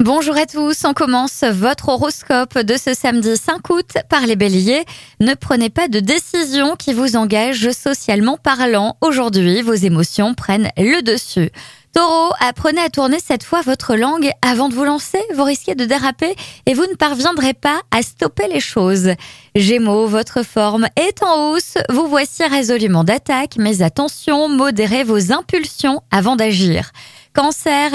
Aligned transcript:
Bonjour 0.00 0.34
à 0.38 0.46
tous, 0.46 0.86
on 0.86 0.94
commence 0.94 1.44
votre 1.44 1.90
horoscope 1.90 2.58
de 2.58 2.78
ce 2.78 2.94
samedi 2.94 3.36
5 3.36 3.68
août 3.68 3.98
par 4.08 4.22
les 4.26 4.34
béliers. 4.34 4.86
Ne 5.20 5.34
prenez 5.34 5.68
pas 5.68 5.88
de 5.88 6.00
décision 6.00 6.74
qui 6.74 6.94
vous 6.94 7.16
engage 7.16 7.70
socialement 7.72 8.38
parlant. 8.38 8.96
Aujourd'hui, 9.02 9.60
vos 9.60 9.74
émotions 9.74 10.32
prennent 10.32 10.70
le 10.78 11.02
dessus. 11.02 11.50
Taureau, 11.94 12.32
apprenez 12.40 12.80
à 12.80 12.88
tourner 12.88 13.18
cette 13.22 13.44
fois 13.44 13.60
votre 13.60 13.94
langue 13.94 14.30
avant 14.40 14.70
de 14.70 14.74
vous 14.74 14.84
lancer. 14.84 15.20
Vous 15.34 15.44
risquez 15.44 15.74
de 15.74 15.84
déraper 15.84 16.34
et 16.64 16.72
vous 16.72 16.86
ne 16.86 16.94
parviendrez 16.94 17.52
pas 17.52 17.82
à 17.90 18.00
stopper 18.00 18.48
les 18.48 18.60
choses. 18.60 19.10
Gémeaux, 19.54 20.06
votre 20.06 20.42
forme 20.42 20.86
est 20.96 21.22
en 21.22 21.50
hausse. 21.50 21.74
Vous 21.90 22.06
voici 22.06 22.42
résolument 22.44 23.04
d'attaque, 23.04 23.56
mais 23.58 23.82
attention, 23.82 24.48
modérez 24.48 25.04
vos 25.04 25.30
impulsions 25.30 26.00
avant 26.10 26.36
d'agir. 26.36 26.90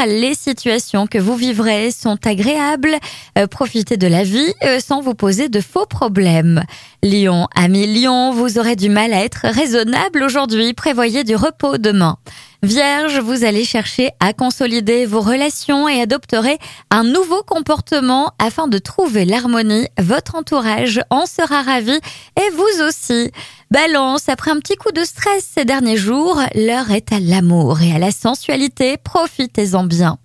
Les 0.08 0.34
situations 0.34 1.06
que 1.06 1.20
vous 1.20 1.36
vivrez 1.36 1.92
sont 1.92 2.18
agréables. 2.26 2.96
Euh, 3.38 3.46
profitez 3.46 3.96
de 3.96 4.08
la 4.08 4.24
vie 4.24 4.54
euh, 4.64 4.80
sans 4.80 5.02
vous 5.02 5.14
poser 5.14 5.50
de 5.50 5.62
faux 5.62 5.86
problèmes. 5.86 6.64
Lion, 7.04 7.48
ami 7.56 7.86
Lion, 7.86 8.32
vous 8.32 8.58
aurez 8.58 8.76
du 8.76 8.90
mal 8.90 9.14
à 9.14 9.24
être 9.24 9.42
raisonnable 9.44 10.24
aujourd'hui. 10.24 10.74
Prévoyez 10.74 11.24
du 11.24 11.36
repos 11.36 11.78
demain. 11.78 12.18
Vierge, 12.66 13.20
vous 13.20 13.44
allez 13.44 13.64
chercher 13.64 14.10
à 14.20 14.34
consolider 14.34 15.06
vos 15.06 15.22
relations 15.22 15.88
et 15.88 16.02
adopterez 16.02 16.58
un 16.90 17.04
nouveau 17.04 17.44
comportement 17.44 18.32
afin 18.40 18.68
de 18.68 18.80
trouver 18.80 19.24
l'harmonie. 19.24 19.88
Votre 20.00 20.34
entourage 20.34 21.00
en 21.12 21.28
sera 21.28 21.62
ravi 21.62 21.94
et 21.94 22.50
vous 22.56 22.84
aussi. 22.88 23.30
Balance, 23.70 24.30
après 24.30 24.50
un 24.50 24.58
petit 24.58 24.78
coup 24.78 24.92
de 24.92 25.04
stress 25.04 25.48
ces 25.54 25.64
derniers 25.64 25.96
jours, 25.96 26.42
l'heure 26.56 26.90
est 26.90 27.14
à 27.14 27.20
l'amour 27.20 27.84
et 27.84 27.94
à 27.94 28.00
la 28.00 28.10
sensualité. 28.10 28.98
Profitez-en 28.98 29.84
bien. 29.84 30.18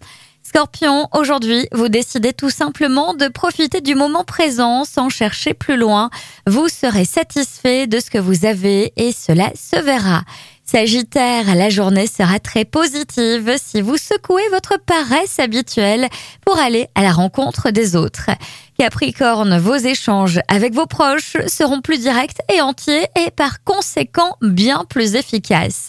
Scorpion, 0.42 1.08
aujourd'hui, 1.12 1.68
vous 1.72 1.88
décidez 1.90 2.32
tout 2.32 2.50
simplement 2.50 3.12
de 3.12 3.28
profiter 3.28 3.82
du 3.82 3.94
moment 3.94 4.24
présent 4.24 4.84
sans 4.84 5.10
chercher 5.10 5.52
plus 5.52 5.76
loin. 5.76 6.08
Vous 6.46 6.68
serez 6.68 7.04
satisfait 7.04 7.86
de 7.86 8.00
ce 8.00 8.10
que 8.10 8.18
vous 8.18 8.46
avez 8.46 8.94
et 8.96 9.12
cela 9.12 9.50
se 9.54 9.78
verra. 9.78 10.22
Sagittaire, 10.70 11.56
la 11.56 11.68
journée 11.68 12.06
sera 12.06 12.38
très 12.38 12.64
positive 12.64 13.56
si 13.60 13.80
vous 13.80 13.96
secouez 13.96 14.48
votre 14.52 14.78
paresse 14.78 15.40
habituelle 15.40 16.08
pour 16.46 16.60
aller 16.60 16.86
à 16.94 17.02
la 17.02 17.10
rencontre 17.10 17.70
des 17.70 17.96
autres. 17.96 18.30
Capricorne, 18.78 19.58
vos 19.58 19.74
échanges 19.74 20.38
avec 20.46 20.72
vos 20.72 20.86
proches 20.86 21.36
seront 21.48 21.80
plus 21.80 21.98
directs 21.98 22.38
et 22.54 22.60
entiers 22.60 23.08
et 23.18 23.32
par 23.32 23.64
conséquent 23.64 24.36
bien 24.42 24.84
plus 24.88 25.16
efficaces. 25.16 25.88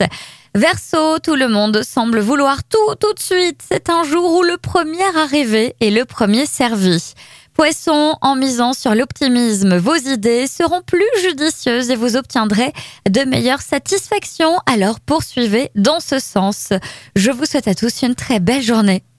Verseau, 0.55 1.19
tout 1.19 1.35
le 1.35 1.47
monde 1.47 1.83
semble 1.83 2.19
vouloir 2.19 2.63
tout 2.63 2.95
tout 2.99 3.13
de 3.13 3.19
suite. 3.19 3.61
C'est 3.71 3.87
un 3.91 4.03
jour 4.03 4.33
où 4.33 4.41
le 4.41 4.57
premier 4.57 5.05
arrivé 5.15 5.75
est 5.79 5.91
le 5.91 6.05
premier 6.05 6.47
servi. 6.47 7.13
Poisson, 7.53 8.15
en 8.21 8.35
misant 8.35 8.73
sur 8.73 8.95
l'optimisme, 8.95 9.77
vos 9.77 9.95
idées 9.95 10.47
seront 10.47 10.81
plus 10.81 11.03
judicieuses 11.21 11.89
et 11.89 11.95
vous 11.95 12.15
obtiendrez 12.15 12.71
de 13.09 13.21
meilleures 13.21 13.61
satisfactions. 13.61 14.57
Alors 14.65 14.99
poursuivez 15.01 15.69
dans 15.75 15.99
ce 15.99 16.19
sens. 16.19 16.69
Je 17.15 17.29
vous 17.29 17.45
souhaite 17.45 17.67
à 17.67 17.75
tous 17.75 18.03
une 18.03 18.15
très 18.15 18.39
belle 18.39 18.61
journée. 18.61 19.03